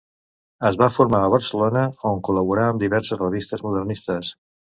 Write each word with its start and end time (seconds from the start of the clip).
Es 0.69 0.77
va 0.81 0.87
formar 0.95 1.19
a 1.25 1.27
Barcelona, 1.33 1.83
on 2.13 2.23
col·laborà 2.29 2.65
amb 2.71 2.81
diverses 2.85 3.21
revistes 3.21 3.65
modernistes. 3.69 4.35